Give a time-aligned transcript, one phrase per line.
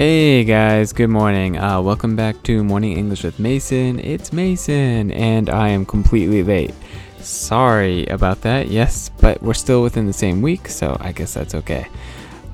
[0.00, 1.58] Hey guys, good morning.
[1.58, 3.98] Uh, welcome back to Morning English with Mason.
[3.98, 6.72] It's Mason, and I am completely late.
[7.18, 11.54] Sorry about that, yes, but we're still within the same week, so I guess that's
[11.54, 11.86] okay.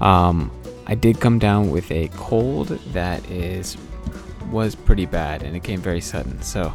[0.00, 0.50] Um,
[0.88, 3.76] I did come down with a cold that is
[4.50, 6.42] was pretty bad, and it came very sudden.
[6.42, 6.72] So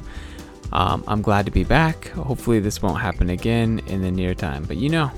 [0.71, 2.07] um, I'm glad to be back.
[2.11, 4.63] Hopefully, this won't happen again in the near time.
[4.63, 5.11] But you know,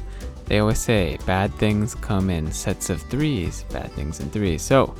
[0.45, 3.66] they always say bad things come in sets of threes.
[3.72, 4.64] Bad things in threes.
[4.64, 4.95] So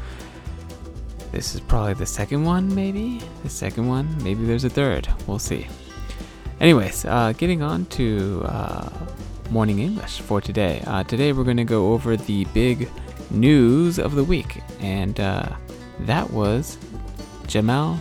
[1.34, 3.20] this is probably the second one, maybe?
[3.42, 4.16] The second one?
[4.23, 5.10] Maybe there's a third.
[5.28, 5.68] We'll see.
[6.62, 8.90] Anyways, uh, getting on to uh,
[9.50, 10.84] morning English for today.
[10.86, 12.88] Uh, today we're going to go over the big
[13.32, 15.50] news of the week, and uh,
[16.02, 16.78] that was
[17.48, 18.00] Jamal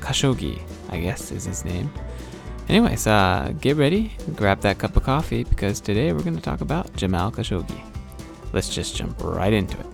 [0.00, 0.60] Khashoggi,
[0.90, 1.90] I guess is his name.
[2.68, 6.60] Anyways, uh, get ready, grab that cup of coffee, because today we're going to talk
[6.60, 7.82] about Jamal Khashoggi.
[8.52, 9.86] Let's just jump right into it.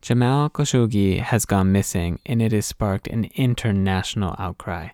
[0.00, 4.88] Jamal Khashoggi has gone missing, and it has sparked an international outcry.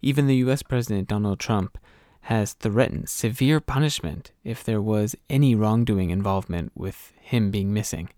[0.00, 1.76] Even the US President Donald Trump
[2.22, 8.08] has threatened severe punishment if there was any wrongdoing involvement with him being missing.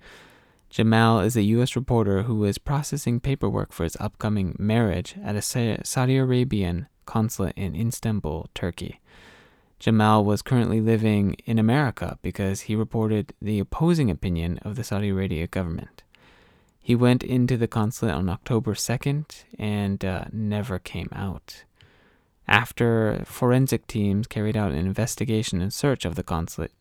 [0.71, 1.75] Jamal is a U.S.
[1.75, 5.43] reporter who was processing paperwork for his upcoming marriage at a
[5.85, 9.01] Saudi Arabian consulate in Istanbul, Turkey.
[9.79, 15.09] Jamal was currently living in America because he reported the opposing opinion of the Saudi
[15.09, 16.03] Arabia government.
[16.81, 21.65] He went into the consulate on October 2nd and uh, never came out.
[22.47, 26.73] After forensic teams carried out an investigation and search of the consulate,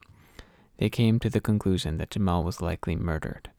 [0.77, 3.49] they came to the conclusion that Jamal was likely murdered.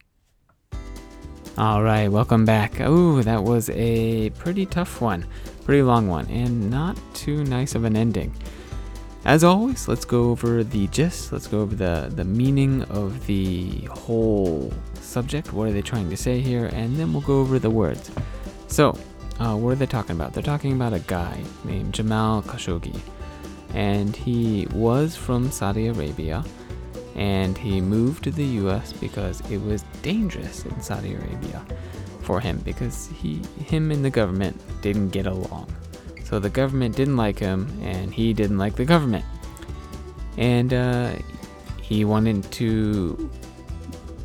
[1.57, 2.79] All right, welcome back.
[2.79, 5.25] Oh, that was a pretty tough one,
[5.65, 8.33] pretty long one, and not too nice of an ending.
[9.25, 13.81] As always, let's go over the gist, let's go over the, the meaning of the
[13.91, 14.73] whole
[15.09, 15.51] subject.
[15.51, 16.65] What are they trying to say here?
[16.67, 18.11] And then we'll go over the words.
[18.67, 18.97] So,
[19.39, 20.33] uh, what are they talking about?
[20.33, 22.99] They're talking about a guy named Jamal Khashoggi.
[23.73, 26.43] And he was from Saudi Arabia.
[27.15, 31.65] And he moved to the US because it was dangerous in Saudi Arabia
[32.21, 35.67] for him because he him and the government didn't get along.
[36.23, 39.25] So the government didn't like him, and he didn't like the government.
[40.37, 41.13] And uh,
[41.81, 43.28] he wanted to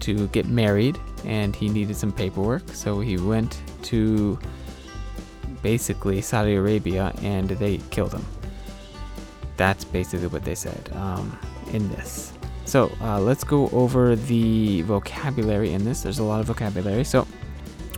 [0.04, 2.68] to get married, and he needed some paperwork.
[2.70, 4.38] So he went to
[5.62, 8.24] basically Saudi Arabia, and they killed him.
[9.56, 11.38] That's basically what they said um,
[11.72, 12.32] in this.
[12.66, 16.02] So uh, let's go over the vocabulary in this.
[16.02, 17.26] There's a lot of vocabulary, so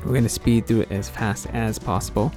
[0.05, 2.33] we're going to speed through it as fast as possible.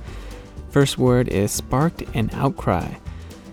[0.69, 2.94] First word is sparked an outcry.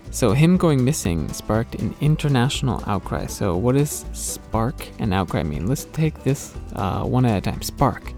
[0.09, 3.27] So, him going missing sparked an international outcry.
[3.27, 5.67] So, what does spark an outcry mean?
[5.67, 7.61] Let's take this uh, one at a time.
[7.61, 8.13] Spark.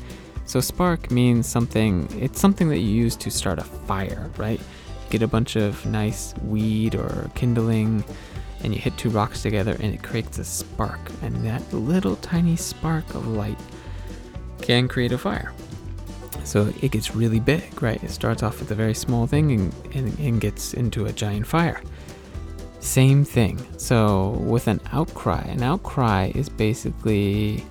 [0.46, 4.62] So, spark means something, it's something that you use to start a fire, right?
[5.10, 8.04] Get a bunch of nice weed or kindling,
[8.64, 11.00] and you hit two rocks together, and it creates a spark.
[11.22, 13.60] And that little tiny spark of light
[14.62, 15.52] can create a fire.
[16.44, 18.02] So it gets really big, right?
[18.04, 21.48] It starts off with a very small thing and, and, and gets into a giant
[21.48, 21.82] fire.
[22.80, 23.60] Same thing.
[23.78, 27.64] So with an outcry, an outcry is basically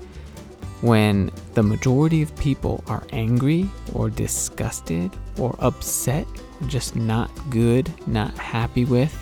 [0.81, 6.27] when the majority of people are angry or disgusted or upset,
[6.67, 9.13] just not good, not happy with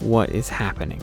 [0.00, 1.00] what is happening.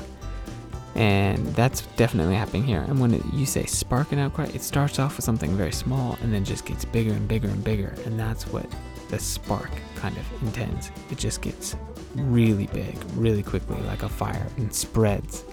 [1.00, 2.82] And that's definitely happening here.
[2.82, 6.18] And when it, you say spark and outcry, it starts off with something very small
[6.22, 7.96] and then just gets bigger and bigger and bigger.
[8.06, 8.66] And that's what
[9.08, 10.92] the spark kind of intends.
[11.10, 11.78] It just gets
[12.16, 15.46] really big, really quickly, like a fire, and spreads.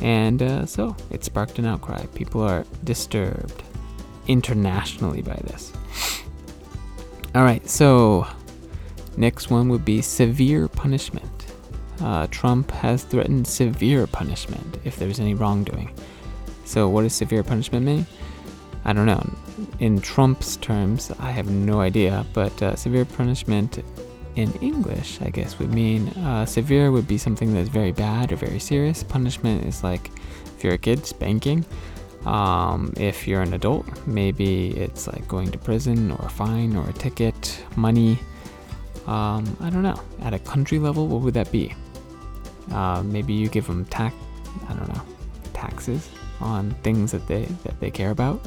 [0.00, 2.06] And uh, so it sparked an outcry.
[2.14, 3.62] People are disturbed
[4.28, 5.74] internationally by this.
[7.34, 8.26] All right, so
[9.18, 11.43] next one would be severe punishment
[12.00, 15.90] uh, Trump has threatened severe punishment if there's any wrongdoing.
[16.64, 18.06] So, what does severe punishment mean?
[18.84, 19.24] I don't know.
[19.78, 23.82] In Trump's terms, I have no idea, but uh, severe punishment
[24.36, 28.36] in English, I guess, would mean uh, severe would be something that's very bad or
[28.36, 29.02] very serious.
[29.02, 30.10] Punishment is like
[30.56, 31.64] if you're a kid, spanking.
[32.26, 36.88] Um, if you're an adult, maybe it's like going to prison or a fine or
[36.88, 38.18] a ticket, money.
[39.06, 40.00] Um, I don't know.
[40.22, 41.74] At a country level, what would that be?
[42.72, 44.14] Uh, maybe you give them tax,
[44.68, 45.02] I don't know,
[45.52, 46.08] taxes
[46.40, 48.44] on things that they that they care about.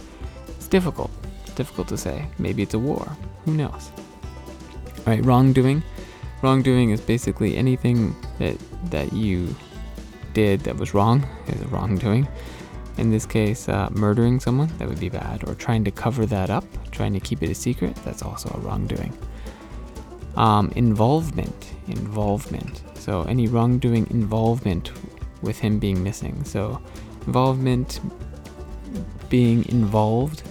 [0.48, 1.12] It's difficult.
[1.46, 2.26] It's difficult to say.
[2.40, 3.16] Maybe it's a war.
[3.46, 3.92] Who knows?
[5.00, 5.84] All right, wrongdoing.
[6.42, 8.58] Wrongdoing is basically anything that
[8.92, 9.56] that you
[10.34, 12.28] did that was wrong is a wrongdoing.
[12.98, 16.50] In this case, uh, murdering someone, that would be bad, or trying to cover that
[16.50, 19.16] up, trying to keep it a secret, that's also a wrongdoing.
[20.36, 22.82] Um, involvement, involvement.
[23.08, 24.92] So any wrongdoing involvement
[25.42, 26.44] with him being missing.
[26.44, 26.82] So
[27.26, 28.02] involvement,
[29.30, 30.44] being involved,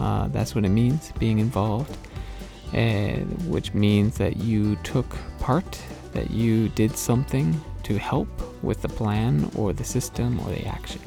[0.00, 1.96] uh, that's what it means, being involved,
[2.74, 5.80] uh, which means that you took part,
[6.12, 8.28] that you did something to help
[8.64, 11.02] with the plan or the system or the action.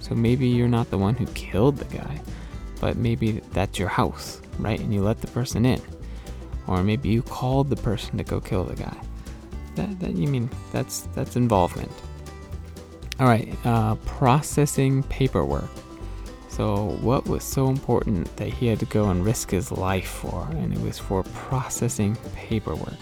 [0.00, 2.18] So maybe you're not the one who killed the guy,
[2.80, 4.80] but maybe that's your house, right?
[4.80, 5.82] And you let the person in.
[6.66, 8.96] Or maybe you called the person to go kill the guy.
[9.76, 11.92] That, that you mean that's that's involvement.
[13.20, 15.68] All right, uh, processing paperwork.
[16.48, 20.48] So, what was so important that he had to go and risk his life for?
[20.50, 22.98] And it was for processing paperwork,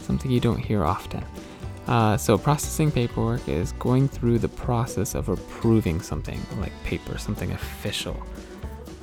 [0.00, 1.24] something you don't hear often.
[1.86, 7.50] Uh, so, processing paperwork is going through the process of approving something like paper, something
[7.52, 8.22] official.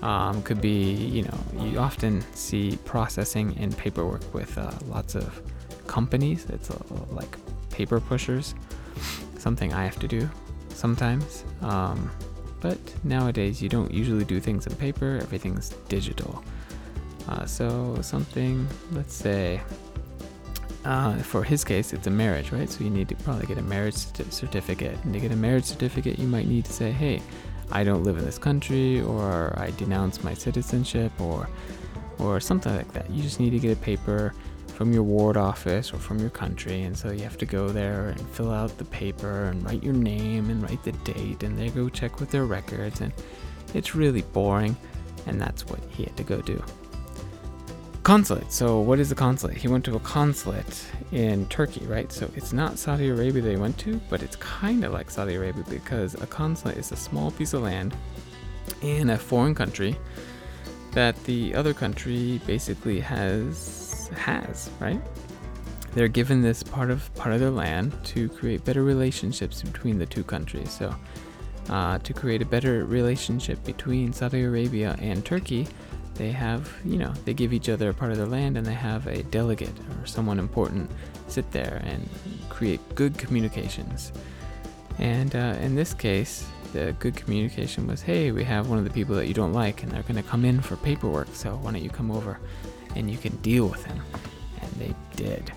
[0.02, 5.42] Um, could be, you know, you often see processing and paperwork with uh, lots of
[5.89, 6.45] companies.
[6.50, 6.77] It's uh,
[7.12, 7.33] like
[7.71, 8.56] paper pushers,
[9.38, 10.30] something I have to do
[10.69, 11.44] sometimes.
[11.62, 12.09] Um,
[12.62, 16.44] but nowadays, you don't usually do things in paper, everything's digital.
[17.27, 19.62] Uh, so, something, let's say,
[20.86, 22.69] uh, for his case, it's a marriage, right?
[22.69, 23.95] So you need to probably get a marriage
[24.41, 24.97] certificate.
[25.03, 27.21] And to get a marriage certificate, you might need to say, hey,
[27.71, 31.50] I don't live in this country, or I denounce my citizenship, or
[32.18, 33.09] or something like that.
[33.09, 34.33] You just need to get a paper
[34.80, 38.12] from your ward office or from your country, and so you have to go there
[38.12, 41.70] and fill out the paper and write your name and write the date, and they
[41.70, 43.12] go check with their records, and
[43.74, 44.78] it's really boring,
[45.28, 46.64] and that's what he had to go do.
[48.04, 48.54] Consulate.
[48.54, 49.58] So, what is a consulate?
[49.58, 52.10] He went to a consulate in Turkey, right?
[52.10, 55.66] So, it's not Saudi Arabia they went to, but it's kind of like Saudi Arabia
[55.70, 57.98] because a consulate is a small piece of land
[58.82, 59.98] in a foreign country
[60.94, 65.02] that the other country basically has has, right?
[65.94, 70.06] They're given this part of part of their land to create better relationships between the
[70.06, 70.72] two countries.
[70.72, 70.96] So,
[71.70, 75.68] uh, to create a better relationship between Saudi Arabia and Turkey,
[76.16, 78.74] they have, you know, they give each other a part of their land and they
[78.74, 80.90] have a delegate or someone important
[81.28, 82.08] sit there and
[82.50, 84.12] create good communications.
[84.98, 88.90] And uh, in this case, the good communication was hey, we have one of the
[88.92, 91.72] people that you don't like and they're going to come in for paperwork, so why
[91.72, 92.40] don't you come over
[92.95, 94.01] and you can deal with him?
[94.62, 95.51] And they did.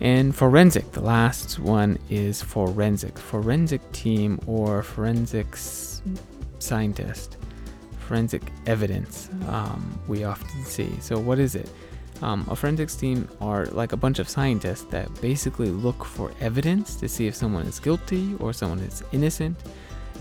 [0.00, 3.18] And forensic, the last one is forensic.
[3.18, 6.02] Forensic team or forensics
[6.58, 7.36] scientist
[8.12, 10.90] forensic evidence um, we often see.
[11.00, 11.70] So, what is it?
[12.20, 16.94] Um, a forensics team are like a bunch of scientists that basically look for evidence
[16.96, 19.56] to see if someone is guilty or someone is innocent.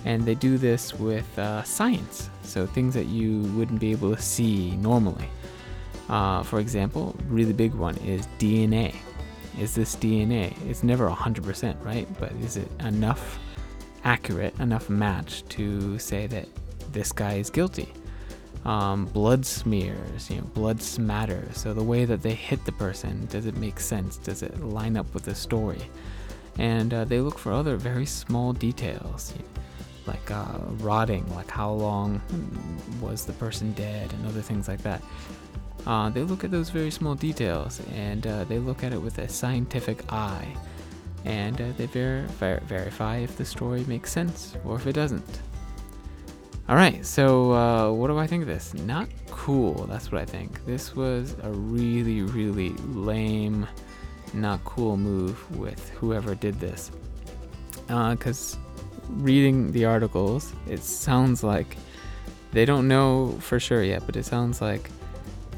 [0.06, 4.22] And they do this with uh, science, so things that you wouldn't be able to
[4.22, 5.30] see normally.
[6.12, 8.94] Uh, for example, really big one is DNA.
[9.58, 10.54] Is this DNA?
[10.70, 12.08] It's never 100%, right?
[12.20, 13.40] But is it enough
[14.04, 16.48] accurate, enough match to say that
[16.92, 17.94] this guy is guilty.
[18.66, 21.56] Um, blood smears, you know, blood smatters.
[21.56, 24.18] So the way that they hit the person, does it make sense?
[24.18, 25.82] Does it line up with the story?
[26.60, 29.62] And uh, they look for other very small details, you know,
[30.06, 32.22] like uh, rotting, like how long
[33.00, 35.02] was the person dead, and other things like that.
[35.86, 39.18] Uh, they look at those very small details, and uh, they look at it with
[39.18, 40.48] a scientific eye,
[41.26, 45.42] and uh, they ver- ver- verify if the story makes sense or if it doesn't.
[46.70, 48.74] All right, so uh, what do I think of this?
[48.74, 49.86] Not cool.
[49.88, 50.64] That's what I think.
[50.66, 53.68] This was a really, really lame,
[54.34, 56.92] not cool move with whoever did this.
[57.88, 58.58] Because uh,
[59.10, 61.76] reading the articles, it sounds like
[62.52, 64.90] they don't know for sure yet, but it sounds like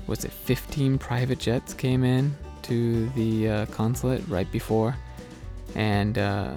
[0.08, 4.96] was it 15 private jets came in to the uh, consulate right before,
[5.76, 6.52] and uh,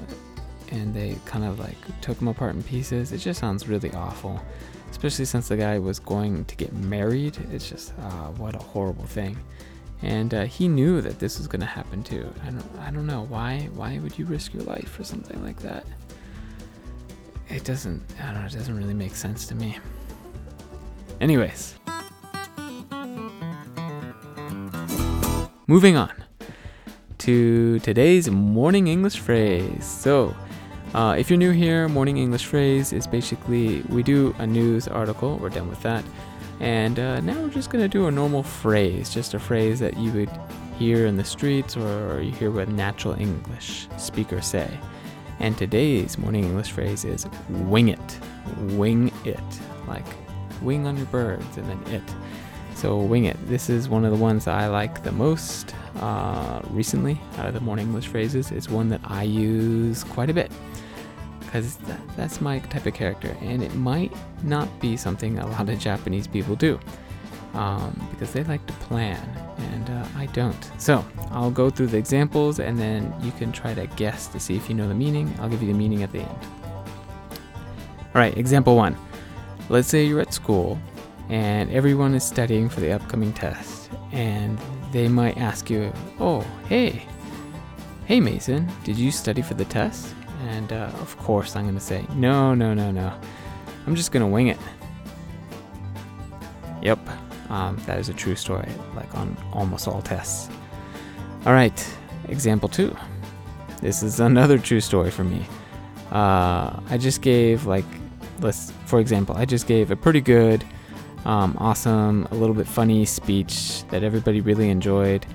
[0.72, 3.12] and they kind of like took them apart in pieces.
[3.12, 4.40] It just sounds really awful,
[4.90, 7.36] especially since the guy was going to get married.
[7.52, 9.36] It's just uh, what a horrible thing.
[10.02, 12.32] And uh, he knew that this was going to happen too.
[12.44, 13.68] I don't, I don't know why.
[13.74, 15.86] Why would you risk your life for something like that?
[17.48, 18.02] It doesn't.
[18.20, 18.46] I don't know.
[18.46, 19.78] It doesn't really make sense to me.
[21.20, 21.76] Anyways,
[25.68, 26.12] moving on
[27.18, 29.84] to today's morning English phrase.
[29.84, 30.34] So,
[30.94, 35.36] uh, if you're new here, Morning English Phrase is basically we do a news article,
[35.38, 36.04] we're done with that.
[36.60, 39.96] And uh, now we're just going to do a normal phrase, just a phrase that
[39.98, 40.30] you would
[40.78, 44.70] hear in the streets or you hear what natural English speakers say.
[45.40, 48.20] And today's morning English phrase is wing it.
[48.70, 49.38] Wing it.
[49.86, 50.06] Like
[50.62, 52.14] wing on your birds and then it.
[52.76, 53.38] So wing it.
[53.48, 57.60] This is one of the ones I like the most uh, recently out of the
[57.60, 58.50] morning English phrases.
[58.50, 60.52] It's one that I use quite a bit
[61.40, 65.70] because that, that's my type of character, and it might not be something a lot
[65.70, 66.78] of Japanese people do
[67.54, 69.26] um, because they like to plan,
[69.72, 70.70] and uh, I don't.
[70.76, 74.54] So I'll go through the examples, and then you can try to guess to see
[74.54, 75.34] if you know the meaning.
[75.40, 76.38] I'll give you the meaning at the end.
[78.14, 78.94] All right, example one.
[79.70, 80.78] Let's say you're at school
[81.28, 84.58] and everyone is studying for the upcoming test, and
[84.92, 87.02] they might ask you, Oh, hey,
[88.06, 90.14] hey Mason, did you study for the test?
[90.48, 93.12] And uh, of course, I'm going to say, No, no, no, no.
[93.86, 94.58] I'm just going to wing it.
[96.82, 96.98] Yep,
[97.50, 100.48] um, that is a true story, like on almost all tests.
[101.44, 101.96] All right,
[102.28, 102.96] example two.
[103.80, 105.44] This is another true story for me.
[106.10, 107.84] Uh, I just gave, like,
[108.40, 110.64] let's, for example, I just gave a pretty good
[111.26, 115.26] um, awesome, a little bit funny speech that everybody really enjoyed.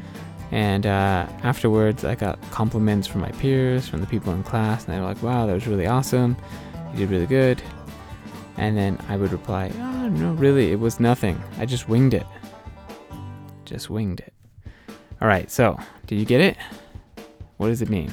[0.51, 4.93] And uh, afterwards, I got compliments from my peers, from the people in class, and
[4.93, 6.37] they were like, wow, that was really awesome.
[6.93, 7.61] You did really good.
[8.55, 11.41] And then I would reply, oh, no, really, it was nothing.
[11.57, 12.25] I just winged it.
[13.65, 14.33] Just winged it.
[15.21, 16.57] All right, so did you get it?
[17.57, 18.11] What does it mean?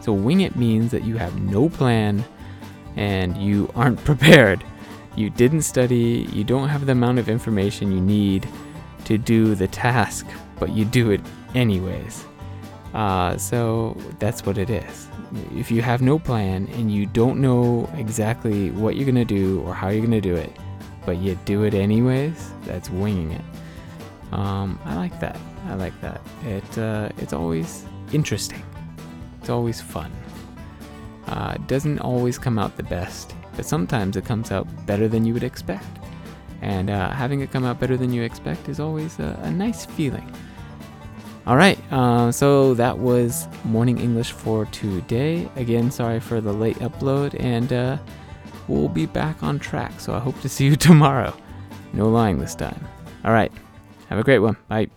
[0.00, 2.24] So, wing it means that you have no plan
[2.96, 4.64] and you aren't prepared
[5.18, 8.48] you didn't study, you don't have the amount of information you need
[9.04, 10.26] to do the task,
[10.58, 11.20] but you do it
[11.54, 12.24] anyways.
[12.94, 15.08] Uh, so that's what it is.
[15.54, 19.60] If you have no plan and you don't know exactly what you're going to do
[19.62, 20.56] or how you're going to do it,
[21.04, 23.44] but you do it anyways, that's winging it.
[24.32, 25.38] Um, I like that.
[25.66, 26.20] I like that.
[26.44, 28.62] It uh, it's always interesting.
[29.40, 30.12] It's always fun.
[31.26, 35.34] Uh, doesn't always come out the best, but sometimes it comes out better than you
[35.34, 35.84] would expect.
[36.62, 39.84] And uh, having it come out better than you expect is always a, a nice
[39.84, 40.32] feeling.
[41.44, 45.50] All right, uh, so that was Morning English for today.
[45.56, 47.98] Again, sorry for the late upload, and uh,
[48.68, 49.98] we'll be back on track.
[49.98, 51.34] So I hope to see you tomorrow.
[51.92, 52.86] No lying this time.
[53.24, 53.50] All right,
[54.08, 54.56] have a great one.
[54.68, 54.88] Bye.